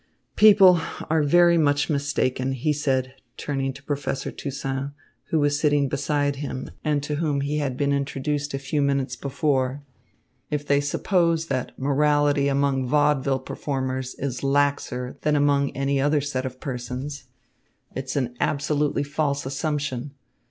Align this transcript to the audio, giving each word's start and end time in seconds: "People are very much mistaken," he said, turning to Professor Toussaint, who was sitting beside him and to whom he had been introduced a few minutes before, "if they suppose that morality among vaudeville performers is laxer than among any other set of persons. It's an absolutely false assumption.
"People 0.35 0.79
are 1.11 1.21
very 1.21 1.59
much 1.59 1.87
mistaken," 1.87 2.53
he 2.53 2.73
said, 2.73 3.13
turning 3.37 3.71
to 3.71 3.83
Professor 3.83 4.31
Toussaint, 4.31 4.93
who 5.25 5.39
was 5.39 5.59
sitting 5.59 5.89
beside 5.89 6.37
him 6.37 6.71
and 6.83 7.03
to 7.03 7.17
whom 7.17 7.41
he 7.41 7.59
had 7.59 7.77
been 7.77 7.93
introduced 7.93 8.55
a 8.55 8.57
few 8.57 8.81
minutes 8.81 9.15
before, 9.15 9.83
"if 10.49 10.65
they 10.65 10.81
suppose 10.81 11.45
that 11.53 11.77
morality 11.77 12.47
among 12.47 12.87
vaudeville 12.87 13.37
performers 13.37 14.15
is 14.15 14.41
laxer 14.41 15.19
than 15.21 15.35
among 15.35 15.69
any 15.77 16.01
other 16.01 16.19
set 16.19 16.47
of 16.47 16.59
persons. 16.59 17.25
It's 17.95 18.15
an 18.15 18.35
absolutely 18.41 19.03
false 19.03 19.45
assumption. 19.45 20.15